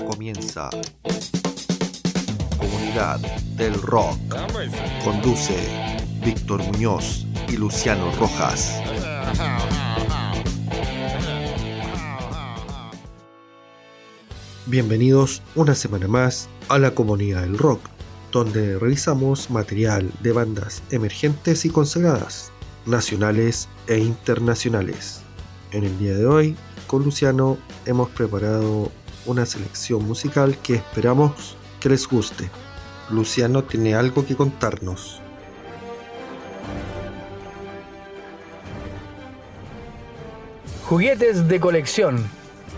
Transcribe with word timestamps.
Comienza 0.00 0.70
Comunidad 2.58 3.20
del 3.56 3.74
Rock. 3.74 4.18
Conduce 5.04 5.56
Víctor 6.24 6.62
Muñoz 6.64 7.26
y 7.48 7.56
Luciano 7.56 8.10
Rojas. 8.18 8.80
Bienvenidos 14.66 15.42
una 15.54 15.74
semana 15.76 16.08
más 16.08 16.48
a 16.68 16.78
la 16.78 16.92
Comunidad 16.92 17.42
del 17.42 17.56
Rock, 17.56 17.80
donde 18.32 18.78
revisamos 18.78 19.48
material 19.50 20.10
de 20.20 20.32
bandas 20.32 20.82
emergentes 20.90 21.64
y 21.64 21.70
consagradas, 21.70 22.50
nacionales 22.84 23.68
e 23.86 23.98
internacionales. 23.98 25.20
En 25.70 25.84
el 25.84 25.96
día 25.98 26.14
de 26.14 26.26
hoy, 26.26 26.56
con 26.88 27.04
Luciano 27.04 27.58
hemos 27.86 28.08
preparado 28.10 28.90
una 29.26 29.46
selección 29.46 30.06
musical 30.06 30.56
que 30.58 30.74
esperamos 30.74 31.56
que 31.80 31.88
les 31.88 32.06
guste. 32.08 32.50
Luciano 33.10 33.64
tiene 33.64 33.94
algo 33.94 34.24
que 34.26 34.36
contarnos. 34.36 35.20
Juguetes 40.88 41.48
de 41.48 41.60
colección, 41.60 42.28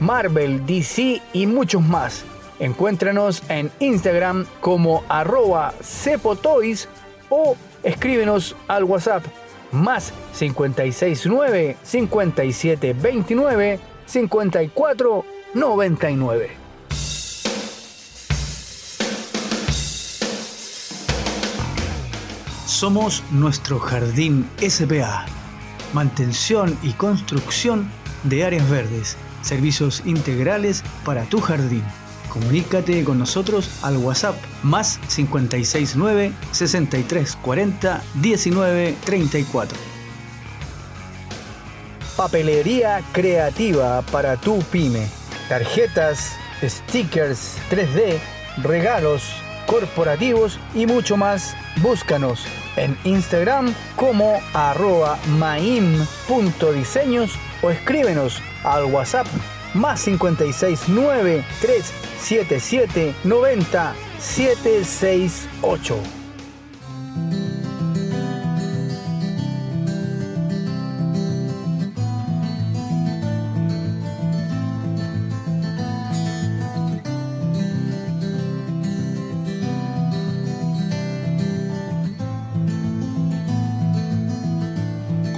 Marvel, 0.01 0.64
DC 0.66 1.20
y 1.32 1.46
muchos 1.46 1.82
más. 1.82 2.24
Encuéntranos 2.59 3.42
en 3.48 3.70
Instagram 3.80 4.46
como 4.60 5.04
arroba 5.09 5.74
cepotoys 5.82 6.88
o 7.28 7.56
escríbenos 7.82 8.56
al 8.68 8.84
WhatsApp 8.84 9.24
más 9.73 10.12
569 10.38 11.76
5729 11.82 13.80
5499. 15.56 16.51
Somos 22.66 23.23
nuestro 23.30 23.79
jardín 23.79 24.46
SPA. 24.60 25.24
Mantención 25.95 26.79
y 26.82 26.93
construcción 26.93 27.90
de 28.24 28.45
áreas 28.45 28.68
verdes. 28.68 29.16
Servicios 29.40 30.02
integrales 30.04 30.84
para 31.07 31.24
tu 31.24 31.40
jardín. 31.40 31.84
Comunícate 32.29 33.02
con 33.02 33.18
nosotros 33.18 33.71
al 33.82 33.96
WhatsApp 33.96 34.37
más 34.62 34.99
569 35.09 36.32
6340 36.51 38.02
1934. 38.15 39.79
Papelería 42.15 43.02
creativa 43.12 44.02
para 44.02 44.37
tu 44.37 44.59
pyme. 44.59 45.07
Tarjetas, 45.49 46.37
stickers 46.63 47.57
3D, 47.71 48.19
regalos 48.63 49.23
corporativos 49.66 50.59
y 50.75 50.87
mucho 50.87 51.16
más. 51.16 51.57
Búscanos 51.83 52.47
en 52.77 52.97
Instagram 53.05 53.74
como 53.97 54.41
arroba 54.55 55.19
maim.diseños 55.39 57.33
o 57.63 57.71
escríbenos 57.71 58.41
al 58.65 58.87
WhatsApp 58.87 59.27
más 59.74 60.02
569 60.05 61.45
377 61.61 63.15
90 63.24 63.95
768. 64.19 66.25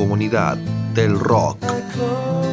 Comunidad 0.09 0.57
del 0.95 1.21
Rock. 1.21 2.48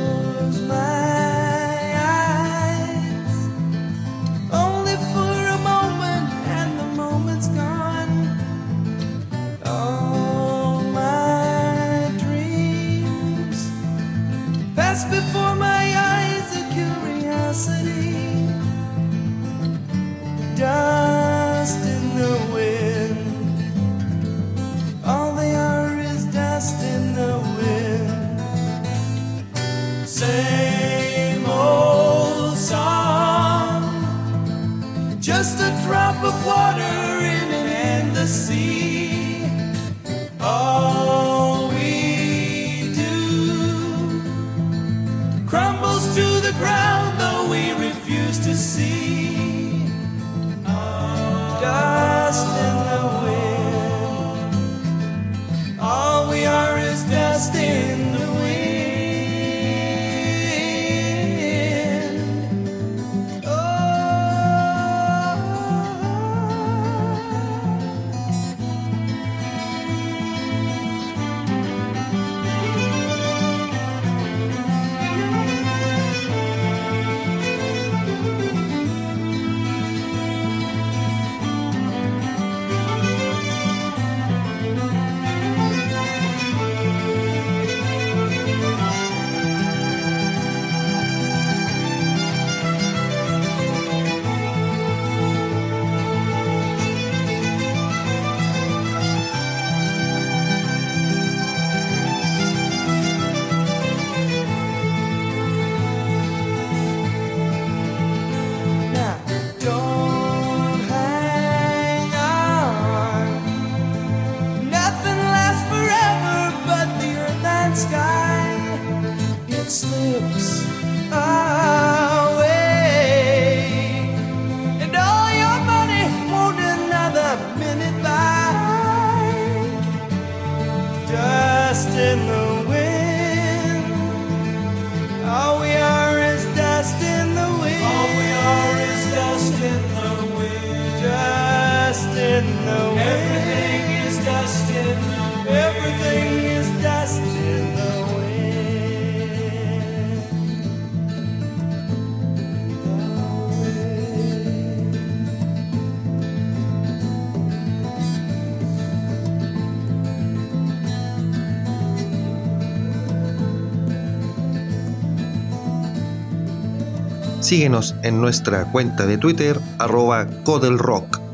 Síguenos 167.46 167.94
en 168.02 168.22
nuestra 168.22 168.66
cuenta 168.72 169.06
de 169.06 169.20
Twitter, 169.20 169.60
arroba 169.78 170.26
Codelrock. 170.46 171.25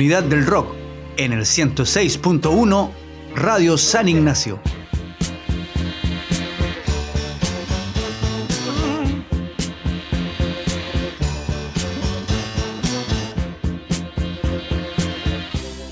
comunidad 0.00 0.22
del 0.22 0.46
rock 0.46 0.74
en 1.18 1.34
el 1.34 1.42
106.1 1.42 2.90
Radio 3.34 3.76
San 3.76 4.08
Ignacio. 4.08 4.58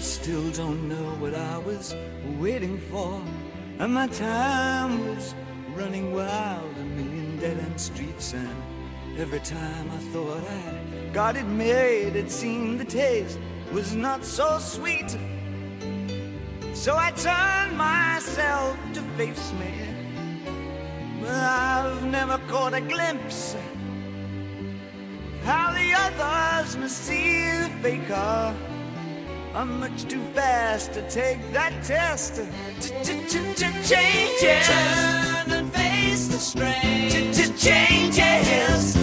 Still 0.00 0.50
don't 0.56 0.88
know 0.88 1.14
what 1.20 1.34
I 1.34 1.58
was 1.58 1.94
waiting 2.40 2.80
for, 2.90 3.20
and 3.78 3.92
my 3.92 4.06
time 4.06 5.06
was 5.06 5.34
running 5.76 6.14
wild, 6.14 6.74
a 6.78 6.84
million 6.96 7.38
dead 7.38 7.58
end 7.58 7.78
streets, 7.78 8.32
and 8.32 8.48
every 9.18 9.40
time 9.40 9.90
I 9.90 9.98
thought 10.14 10.42
I'd 10.48 11.12
got 11.12 11.36
it 11.36 11.44
made, 11.44 12.16
it 12.16 12.30
seemed 12.30 12.80
the 12.80 12.86
taste. 12.86 13.38
Was 13.72 13.94
not 13.94 14.24
so 14.24 14.58
sweet. 14.58 15.16
So 16.74 16.96
I 16.96 17.10
turned 17.10 17.76
myself 17.76 18.76
to 18.94 19.02
face 19.16 19.52
me, 19.52 19.72
but 21.20 21.30
I've 21.30 22.04
never 22.04 22.38
caught 22.48 22.74
a 22.74 22.80
glimpse 22.80 23.54
of 23.54 23.60
how 25.44 25.72
the 25.72 25.92
others 25.94 26.76
must 26.76 26.98
see 27.04 27.42
the 27.62 27.70
faker. 27.82 28.54
I'm 29.54 29.80
much 29.80 30.04
too 30.04 30.22
fast 30.34 30.92
to 30.92 31.02
take 31.10 31.40
that 31.52 31.72
test. 31.82 32.36
Changes. 32.80 34.68
Turn 34.68 35.52
and 35.52 35.72
face 35.72 36.28
the 36.28 36.38
strain. 36.38 37.32
Changes. 37.56 38.94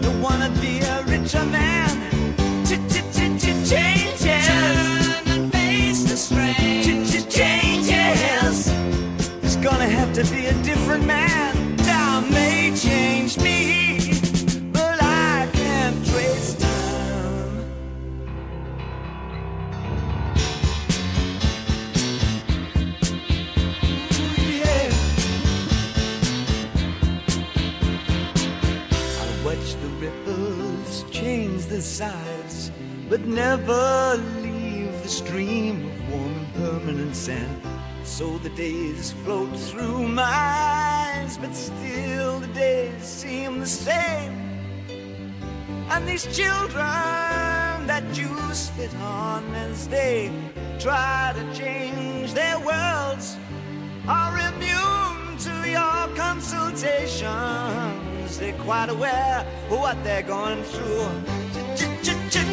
Don't 0.00 0.20
wanna 0.20 0.50
be 0.60 0.80
a 0.80 1.02
richer 1.04 1.44
man. 1.44 1.85
To 10.16 10.24
be 10.30 10.46
a 10.46 10.54
different 10.62 11.04
man. 11.04 11.76
Time 11.76 12.30
may 12.30 12.74
change 12.74 13.36
me, 13.36 13.98
but 14.72 15.02
I 15.02 15.46
can't 15.52 16.06
trace 16.06 16.54
time. 16.54 17.68
Yeah. 24.38 24.88
I 29.20 29.44
watch 29.44 29.74
the 29.82 29.88
ripples 30.00 31.04
change 31.10 31.66
the 31.66 31.82
size, 31.82 32.72
but 33.10 33.20
never 33.26 34.16
leave 34.40 35.02
the 35.02 35.10
stream 35.10 35.84
of 35.84 36.10
warm 36.10 36.32
and 36.32 36.54
permanent 36.54 37.14
sand. 37.14 37.75
So 38.16 38.38
the 38.38 38.48
days 38.48 39.12
float 39.24 39.54
through 39.54 40.08
my 40.08 40.22
eyes, 40.22 41.36
but 41.36 41.54
still 41.54 42.40
the 42.40 42.46
days 42.46 43.02
seem 43.02 43.60
the 43.60 43.66
same. 43.66 44.32
And 45.90 46.08
these 46.08 46.24
children 46.34 46.80
that 47.86 48.04
you 48.14 48.34
spit 48.54 48.94
on 49.02 49.44
as 49.54 49.86
they 49.88 50.32
try 50.78 51.34
to 51.36 51.44
change 51.54 52.32
their 52.32 52.58
worlds 52.58 53.36
are 54.08 54.38
immune 54.48 55.36
to 55.40 55.68
your 55.68 56.08
consultations. 56.16 58.38
They're 58.38 58.56
quite 58.64 58.88
aware 58.88 59.44
of 59.70 59.78
what 59.78 60.02
they're 60.02 60.22
going 60.22 60.62
through. 60.62 61.10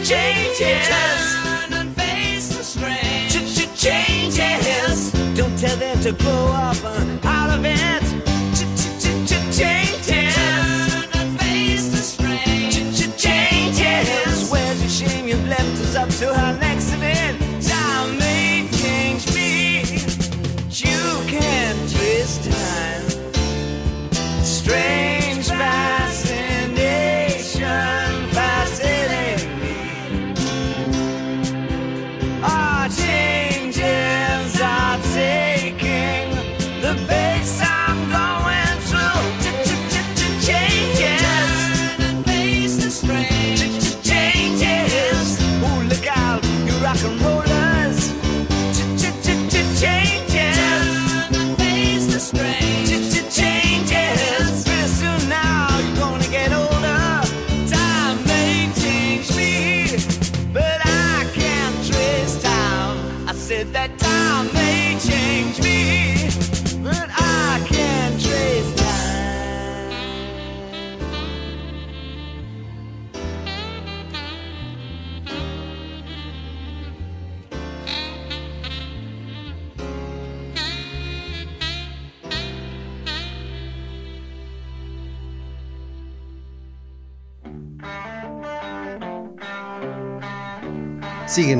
Changes. 0.03 0.87
Turn 0.89 1.71
and 1.71 1.95
face 1.95 2.49
the 2.49 2.65
strain. 2.65 3.29
Changes. 3.77 4.22
Don't 5.35 5.57
tell 5.57 5.75
them 5.77 5.99
to 6.01 6.11
grow 6.11 6.47
up 6.53 6.77
uh, 6.83 7.27
out 7.27 7.57
of 7.57 7.65
it. 7.65 8.12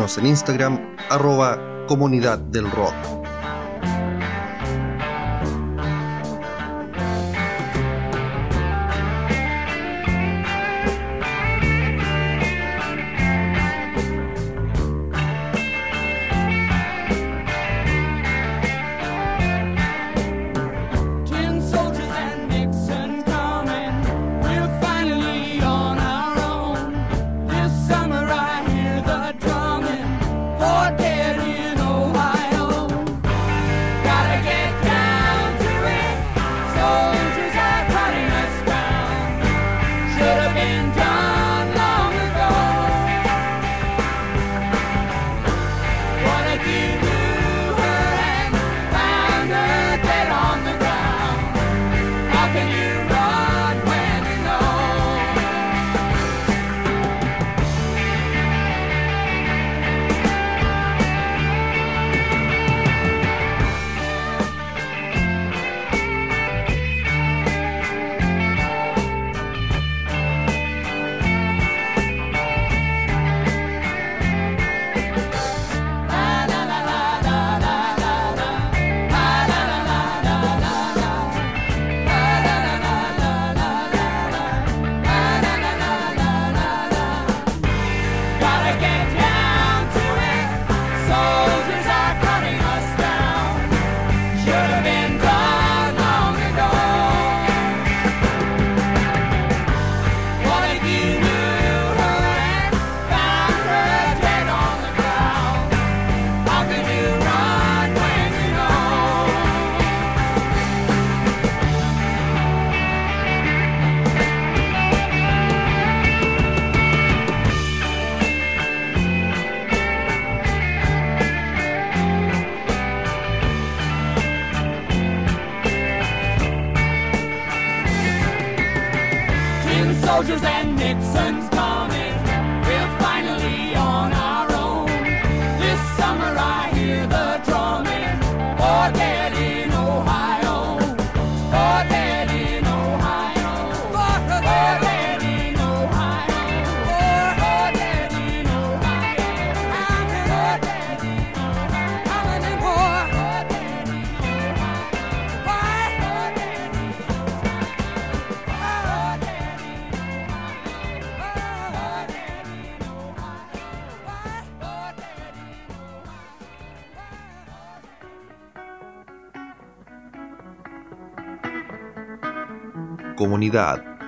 En 0.04 0.26
Instagram, 0.26 0.98
arroba 1.10 1.58
comunidad 1.88 2.38
del 2.38 2.70
rock. 2.70 3.13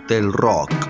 Del 0.07 0.31
Rock. 0.31 0.84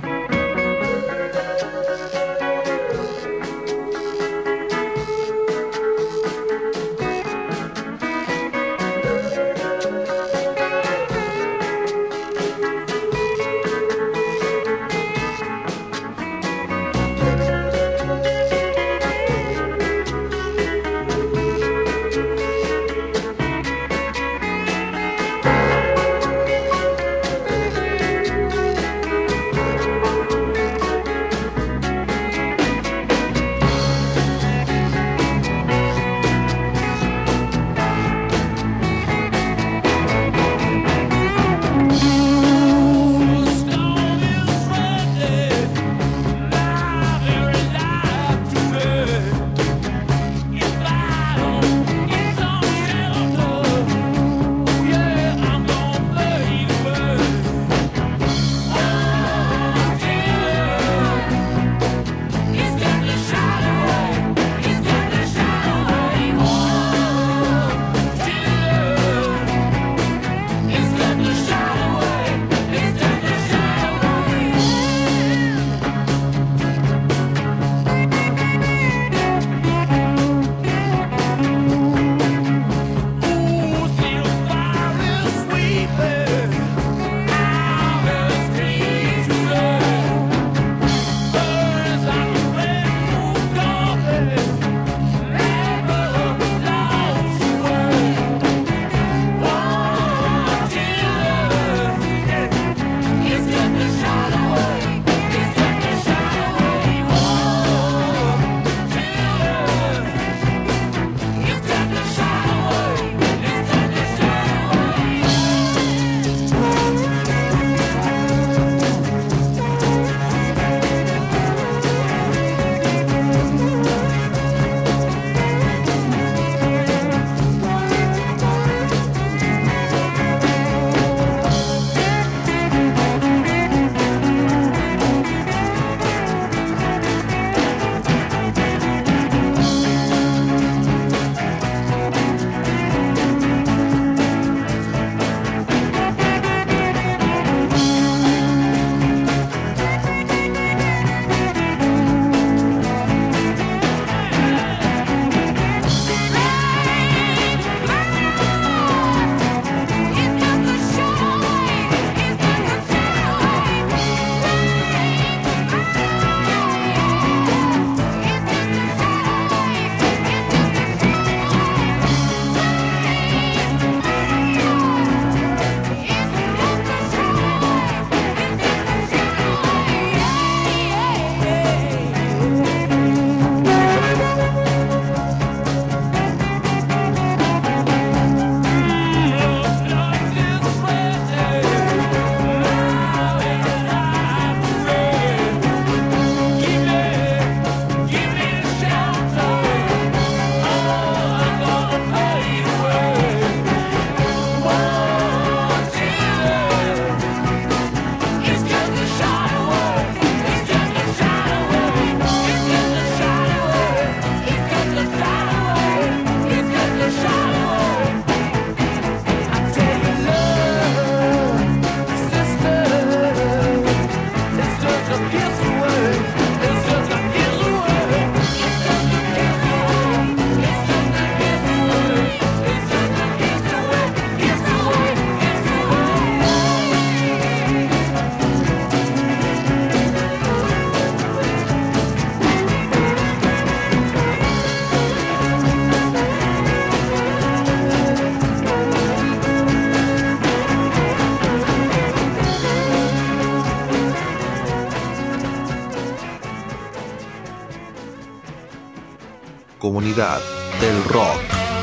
comunidad 259.86 260.42
del 260.82 261.04
rock. 261.04 261.75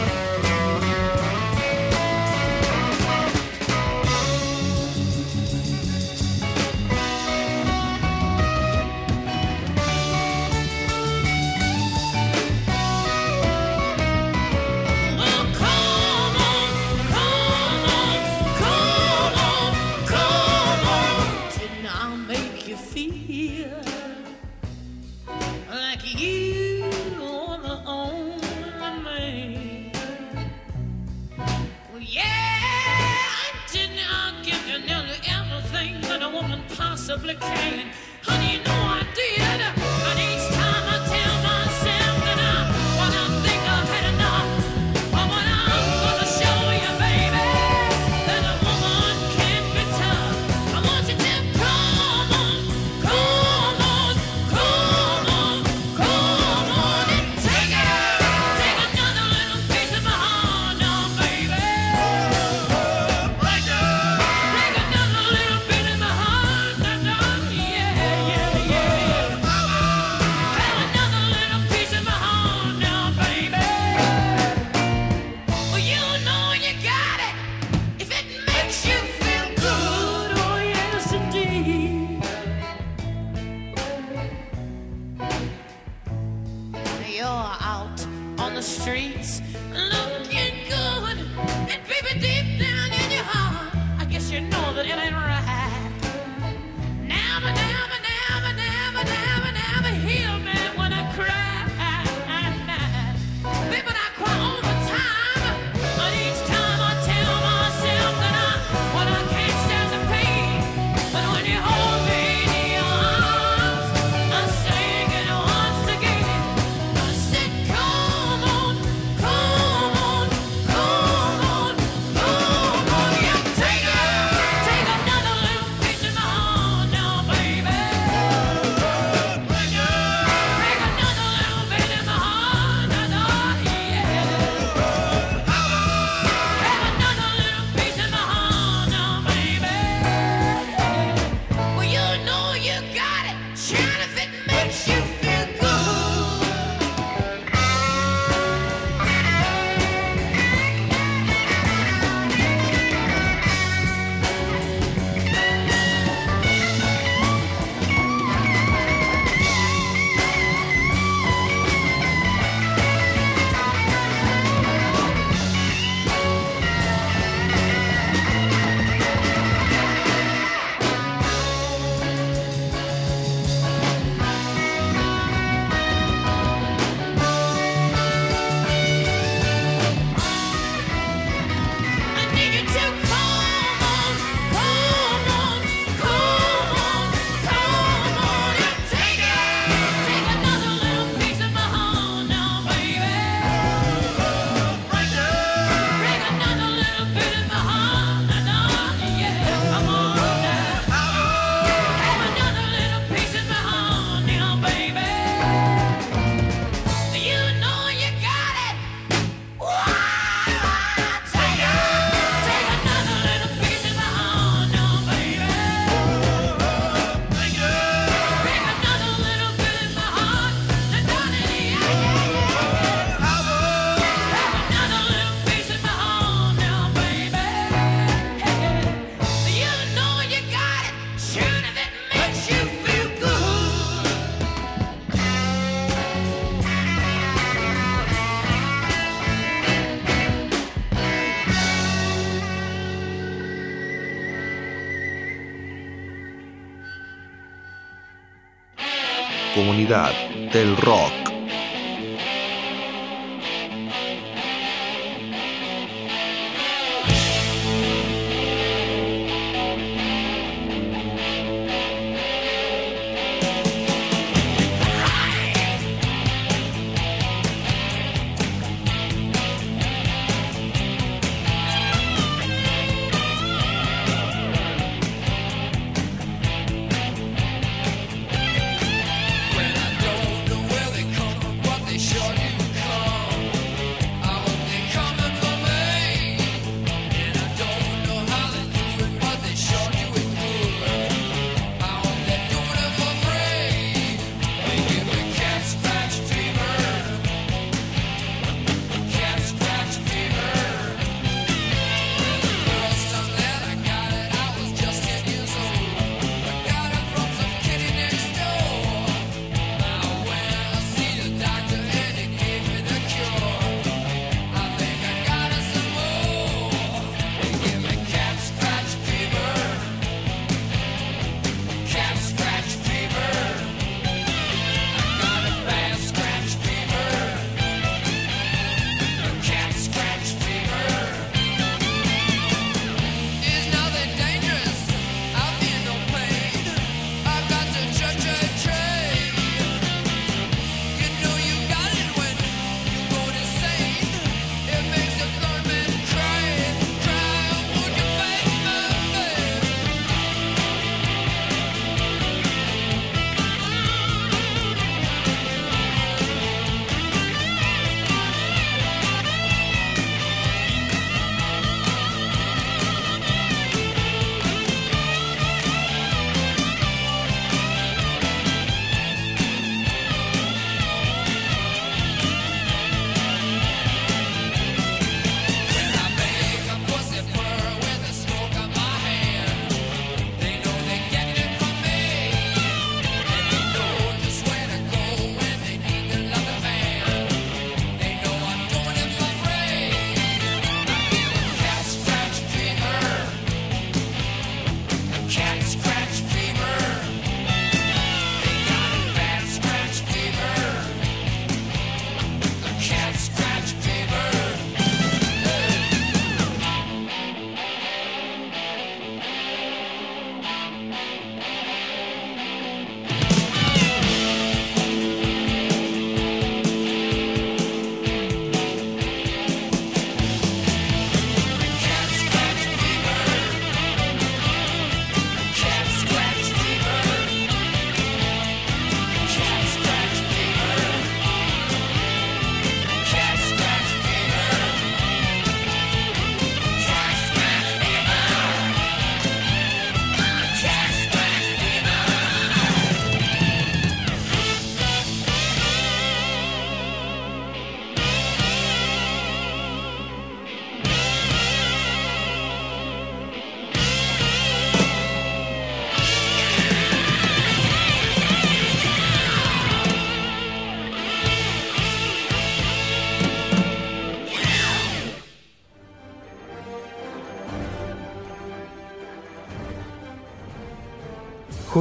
Comunidad 249.62 250.12
del 250.52 250.76
Rock. 250.76 251.21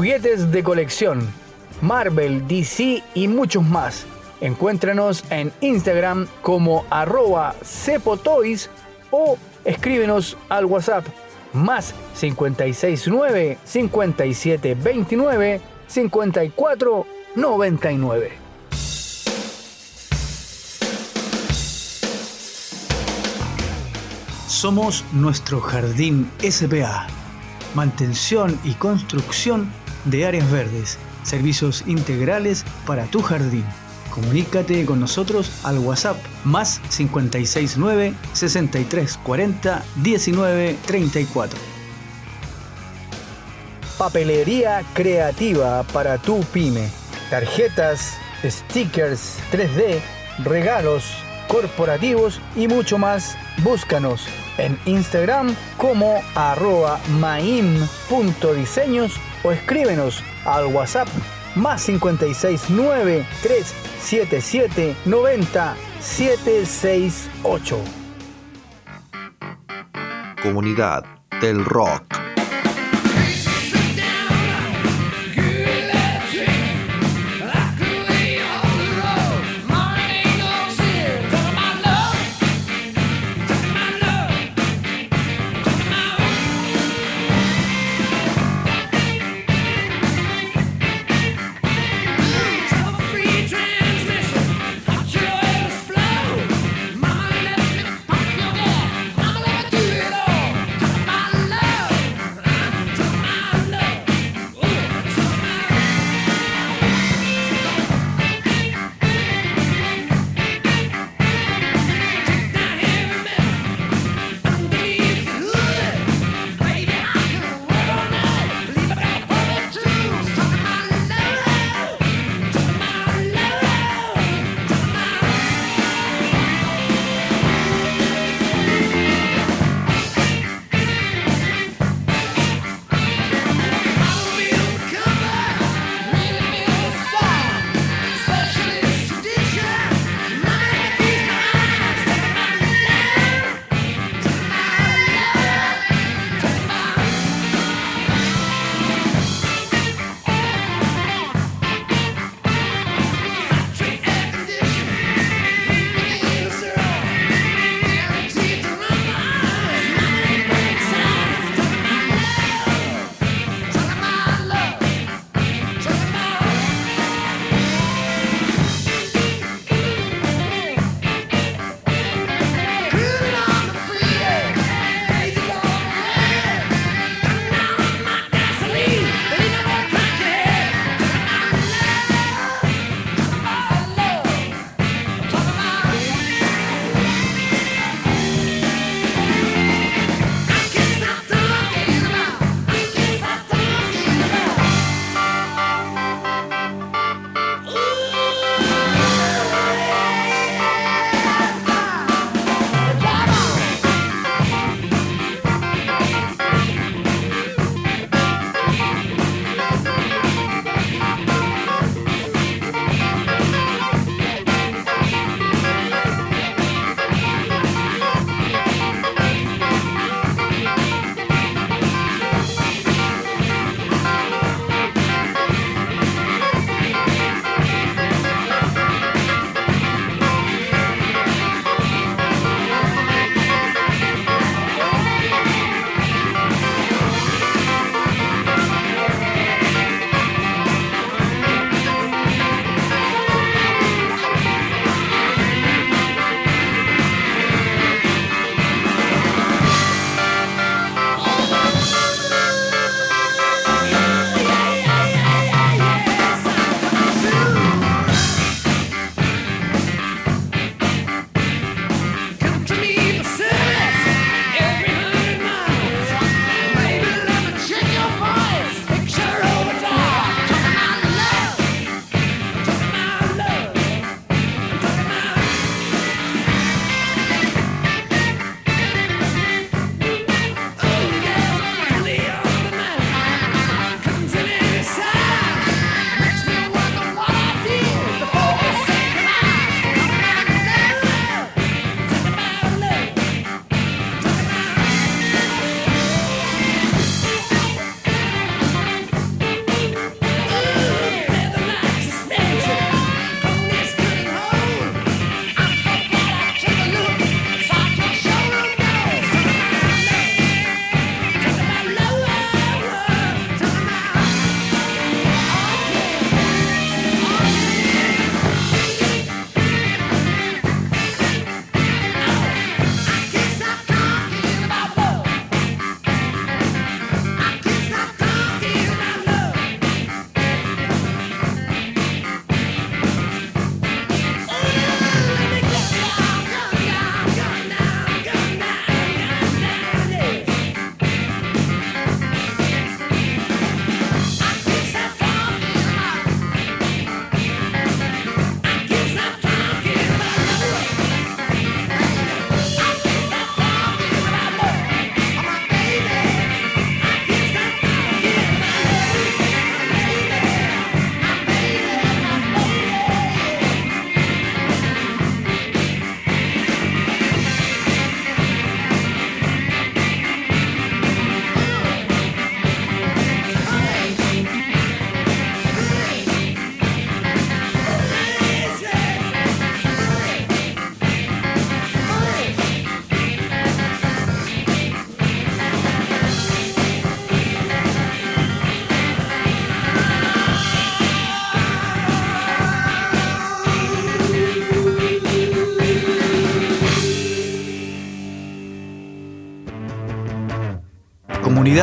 Juguetes 0.01 0.51
de 0.51 0.63
colección, 0.63 1.31
Marvel, 1.79 2.47
DC 2.47 3.03
y 3.13 3.27
muchos 3.27 3.63
más. 3.63 4.07
Encuéntranos 4.39 5.23
en 5.29 5.53
Instagram 5.61 6.27
como 6.41 6.87
arroba 6.89 7.53
cepotoys 7.63 8.71
o 9.11 9.37
escríbenos 9.63 10.35
al 10.49 10.65
WhatsApp 10.65 11.05
más 11.53 11.93
569 12.19 13.59
5729 13.63 15.61
5499. 15.85 18.31
Somos 24.47 25.05
nuestro 25.11 25.61
jardín 25.61 26.27
SPA. 26.39 27.05
Mantención 27.75 28.59
y 28.63 28.73
construcción 28.73 29.71
de 30.05 30.25
áreas 30.25 30.49
verdes. 30.51 30.97
Servicios 31.23 31.83
integrales 31.87 32.65
para 32.85 33.05
tu 33.05 33.21
jardín. 33.21 33.65
Comunícate 34.11 34.85
con 34.85 34.99
nosotros 34.99 35.51
al 35.63 35.79
WhatsApp 35.79 36.17
más 36.43 36.81
569 36.95 38.13
6340 38.33 39.83
1934. 39.95 41.59
Papelería 43.97 44.83
creativa 44.93 45.83
para 45.83 46.17
tu 46.17 46.41
pyme. 46.45 46.89
Tarjetas, 47.29 48.17
stickers 48.43 49.37
3D, 49.51 50.01
regalos 50.43 51.05
corporativos 51.47 52.41
y 52.55 52.67
mucho 52.67 52.97
más. 52.97 53.37
Búscanos 53.63 54.25
en 54.57 54.77
Instagram 54.85 55.55
como 55.77 56.21
arroba 56.35 56.99
maim.diseños 57.19 59.13
o 59.43 59.51
escríbenos 59.51 60.23
al 60.45 60.67
WhatsApp 60.67 61.07
más 61.55 61.85
569 61.85 63.25
377 63.41 64.95
90 65.05 65.75
768. 65.99 67.77
Comunidad 70.41 71.03
del 71.39 71.63
Rock. 71.63 72.30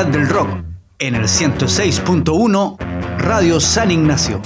Del 0.07 0.29
rock 0.29 0.49
en 1.01 1.17
el 1.17 1.25
106.1 1.25 2.77
Radio 3.19 3.59
San 3.59 3.91
Ignacio. 3.91 4.41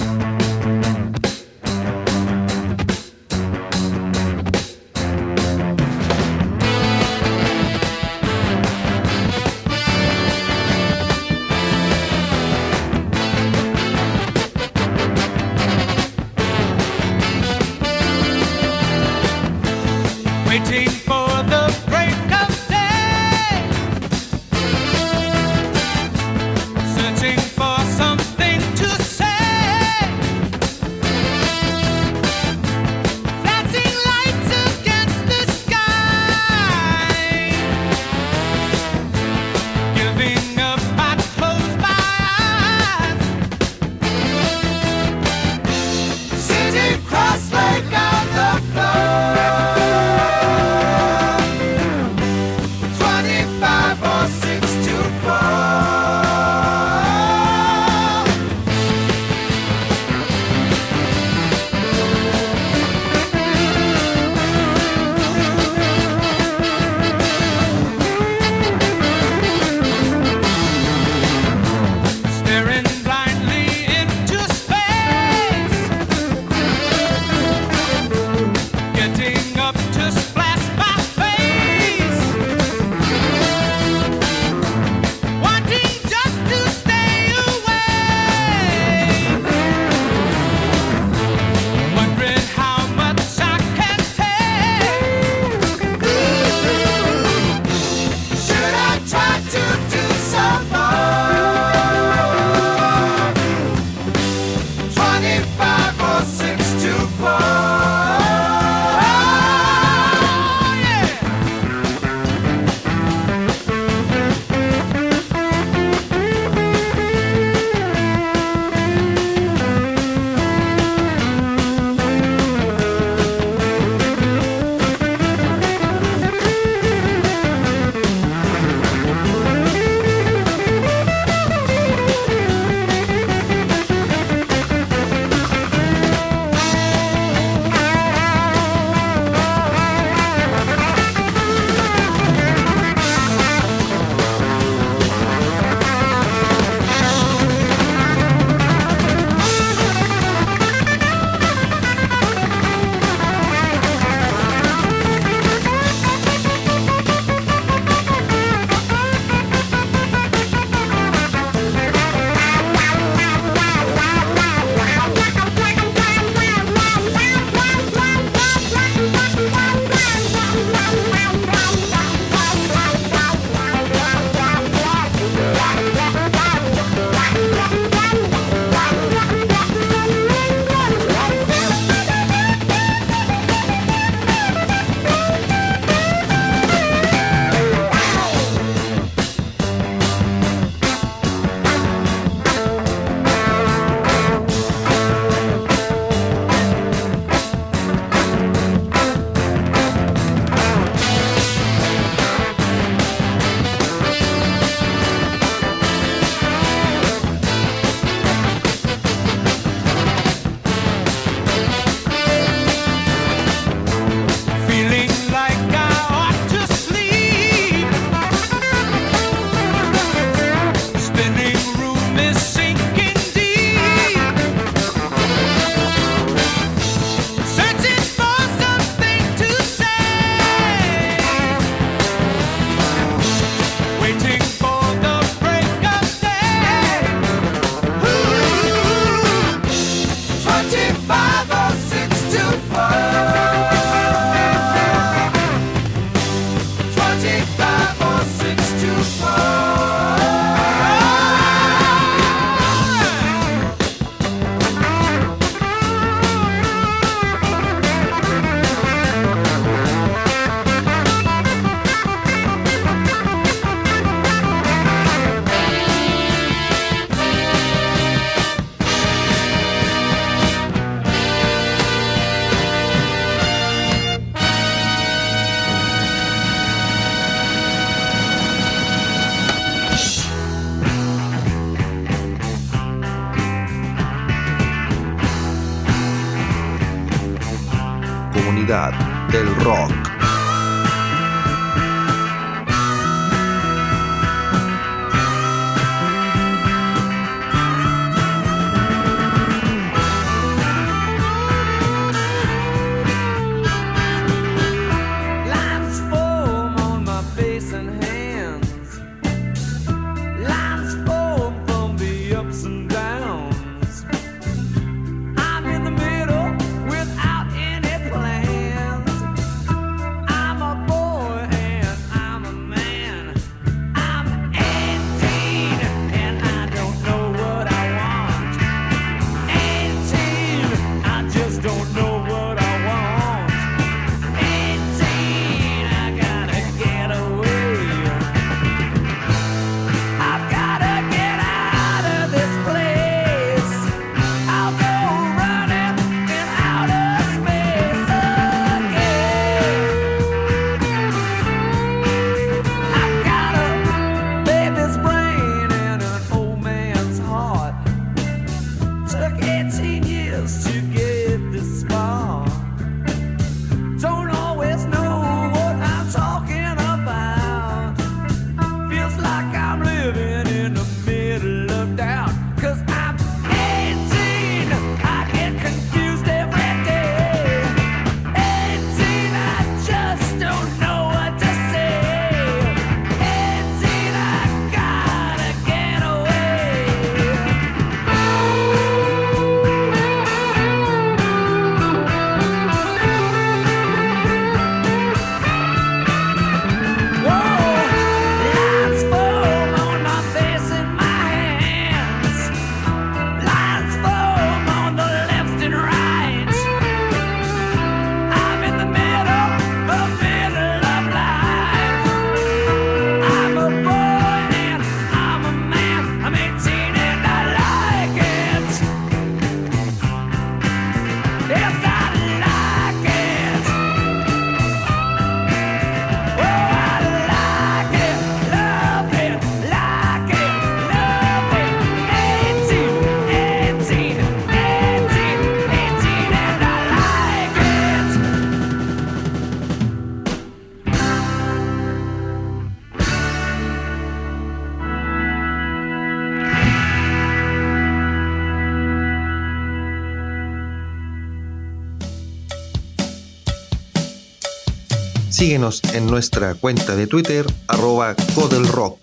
Síguenos 455.43 455.81
en 455.93 456.07
nuestra 456.07 456.55
cuenta 456.55 456.95
de 456.95 457.05
Twitter, 457.05 457.45
arroba 457.67 458.15
Codelrock. 458.33 459.02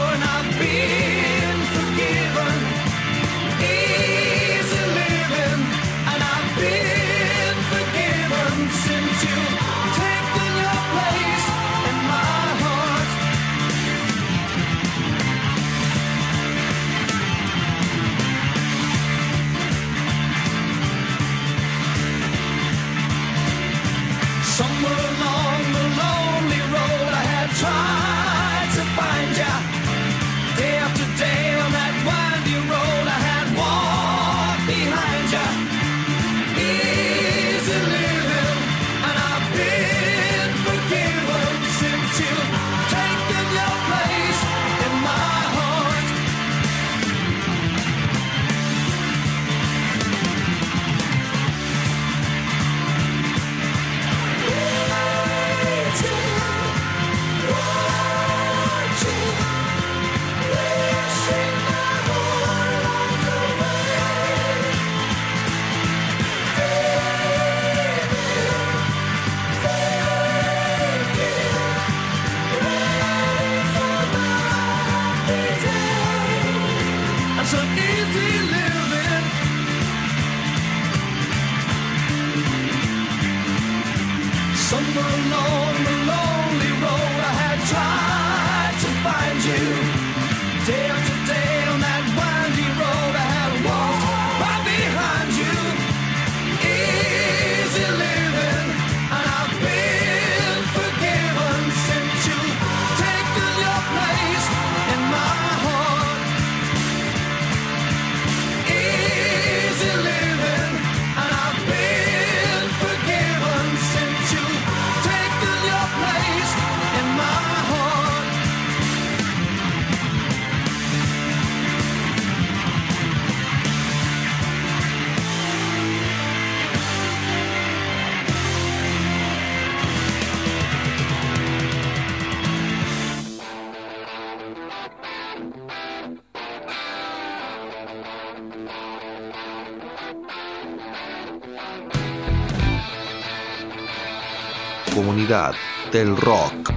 del 145.91 146.13
rock. 146.17 146.70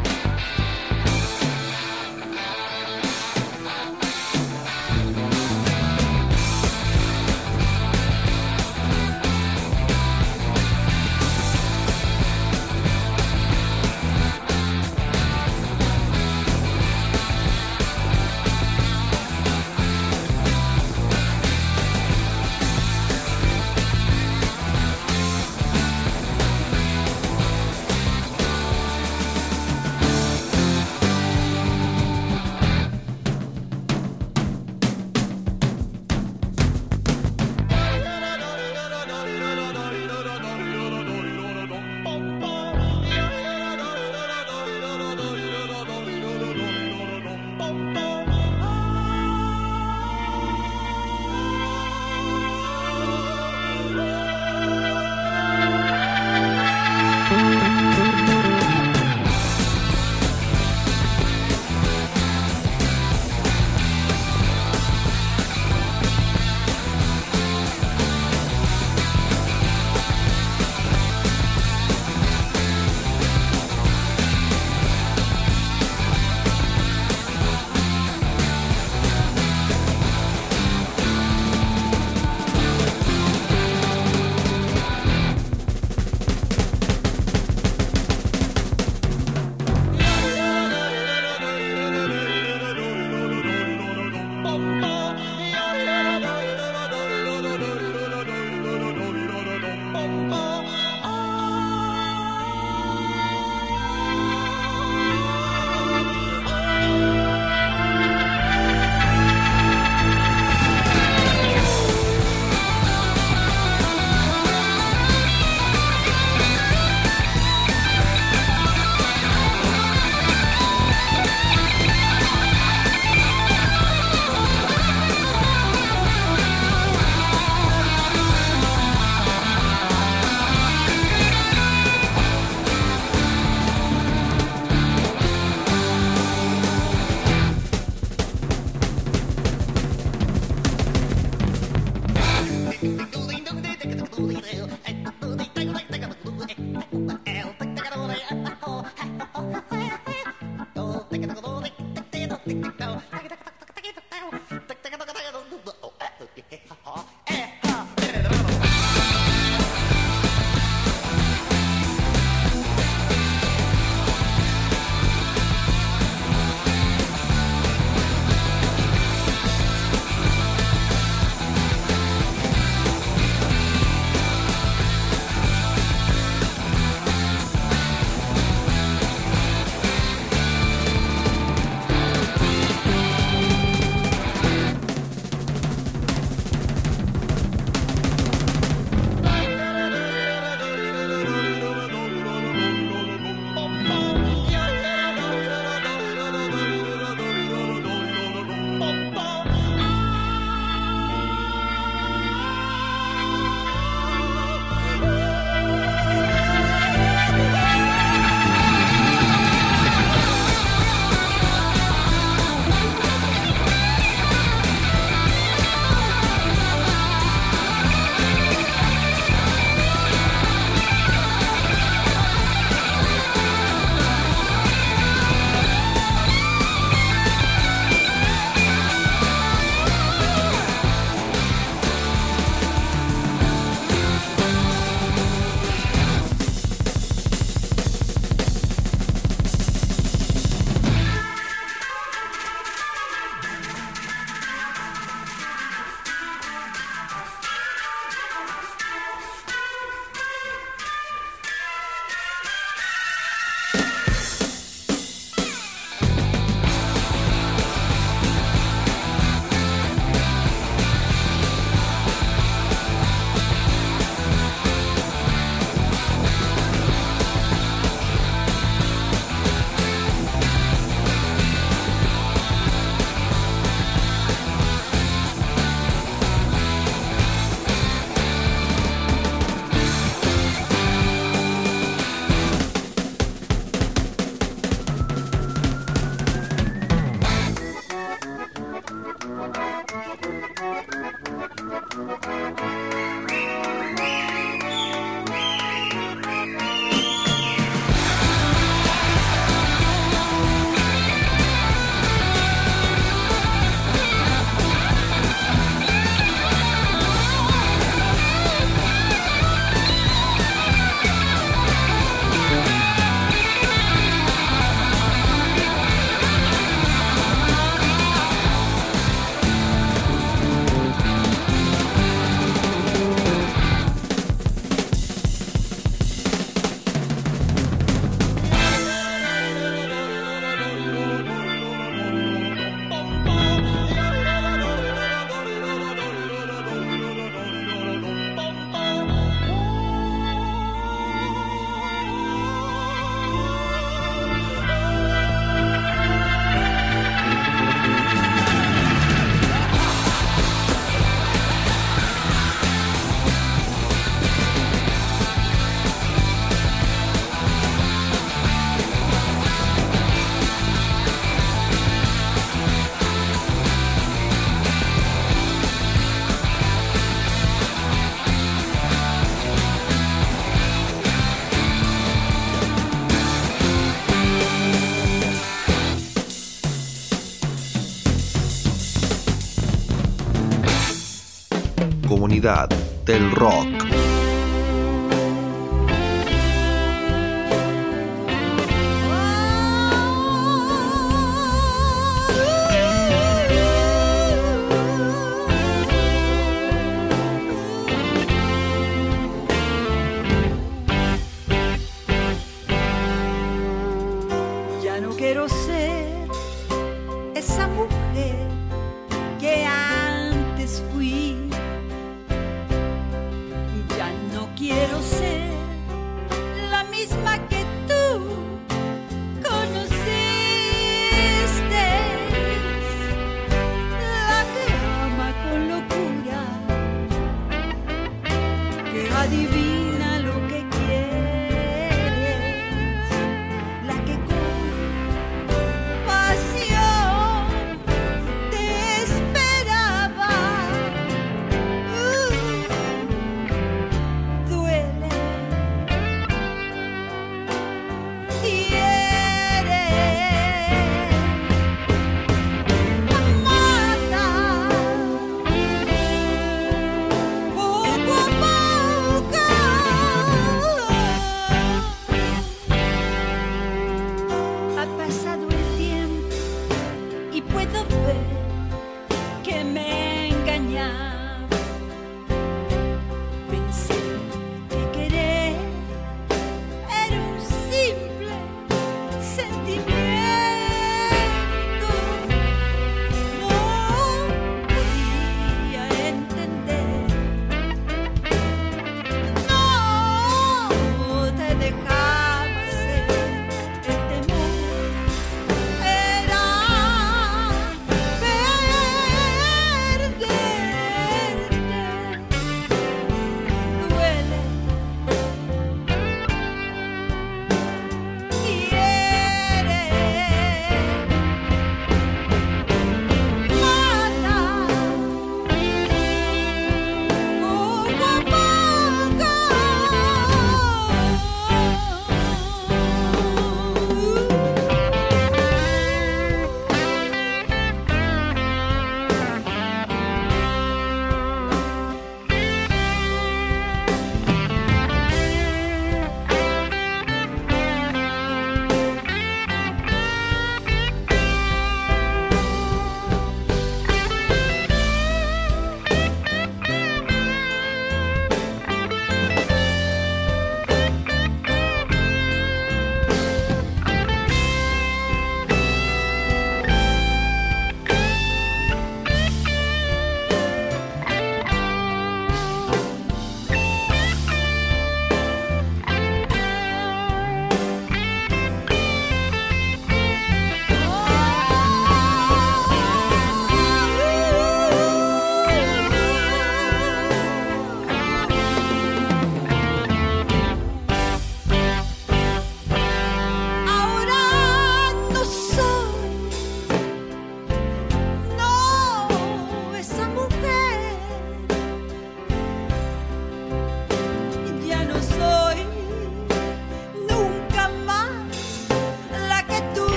Del 382.45 383.31
Rock. 383.31 383.74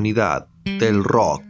Comunidad 0.00 0.46
del 0.64 1.04
Rock. 1.04 1.49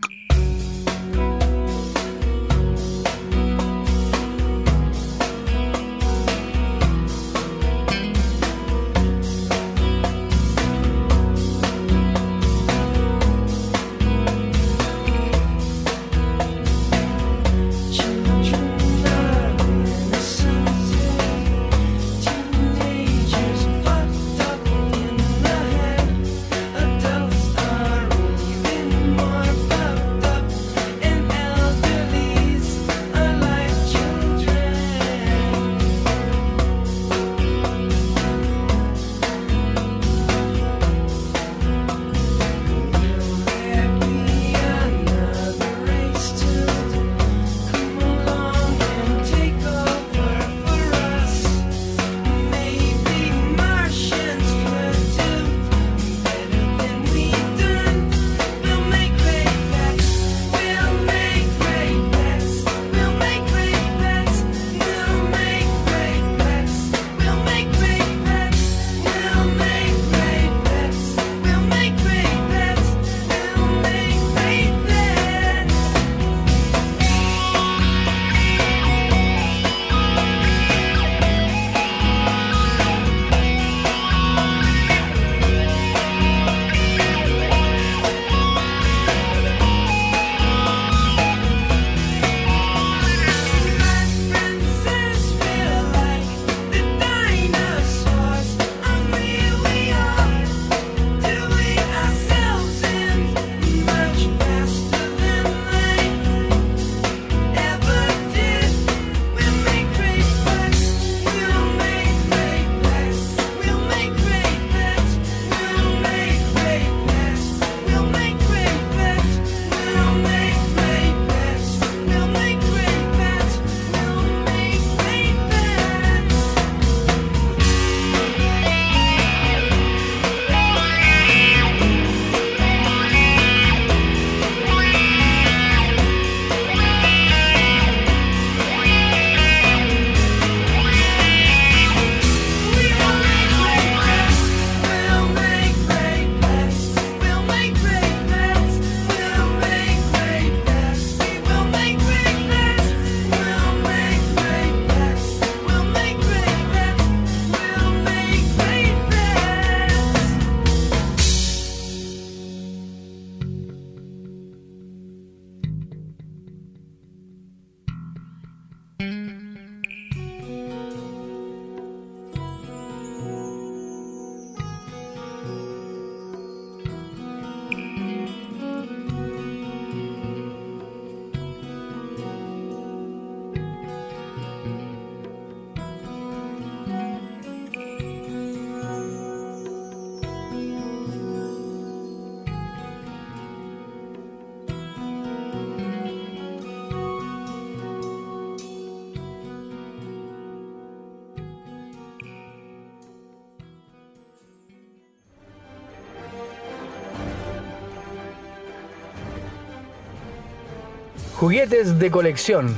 Juguetes 211.41 211.99
de 211.99 212.11
colección, 212.11 212.77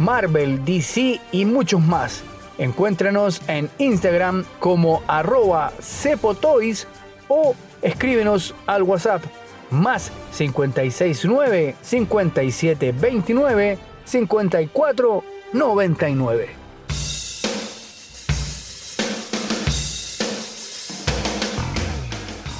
Marvel, 0.00 0.64
DC 0.64 1.20
y 1.30 1.44
muchos 1.44 1.80
más. 1.80 2.24
Encuéntranos 2.58 3.40
en 3.46 3.70
Instagram 3.78 4.44
como 4.58 5.04
arroba 5.06 5.72
cepotoys 5.80 6.88
o 7.28 7.54
escríbenos 7.82 8.52
al 8.66 8.82
WhatsApp 8.82 9.22
más 9.70 10.10
569 10.36 11.76
5729 11.80 13.78
5499. 14.04 16.48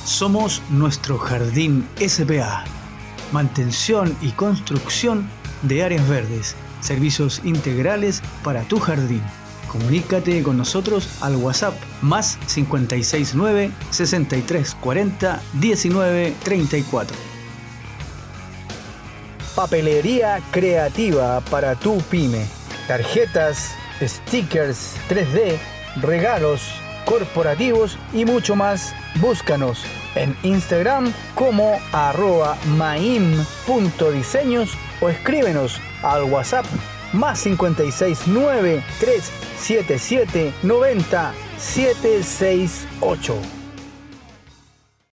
Somos 0.05 0.63
nuestro 0.71 1.19
jardín 1.19 1.89
SPA. 1.99 2.63
Mantención 3.33 4.17
y 4.23 4.31
construcción 4.31 5.29
de 5.63 5.83
áreas 5.83 6.09
verdes. 6.09 6.57
Servicios 6.81 7.41
integrales 7.45 8.23
para 8.43 8.63
tu 8.63 8.79
jardín. 8.79 9.23
Comunícate 9.71 10.43
con 10.43 10.57
nosotros 10.57 11.09
al 11.21 11.37
WhatsApp 11.37 11.75
más 12.03 12.39
569 12.53 13.71
6340 13.91 15.41
1934. 15.55 17.17
Papelería 19.55 20.41
creativa 20.51 21.41
para 21.43 21.77
tu 21.77 21.99
pyme. 22.11 22.45
Tarjetas, 22.89 23.75
stickers 24.01 24.97
3D, 25.09 25.57
regalos 26.01 26.73
corporativos 27.05 27.97
y 28.13 28.25
mucho 28.25 28.57
más. 28.57 28.95
Búscanos 29.21 29.85
en 30.15 30.37
Instagram 30.43 31.13
como 31.35 31.79
arroba 31.93 32.57
maim.diseños 32.77 34.71
o 35.01 35.09
escríbenos 35.09 35.81
al 36.03 36.25
WhatsApp 36.25 36.67
más 37.13 37.43
569 37.43 38.83
377 39.01 40.53
90 40.63 41.35
768. 41.59 43.60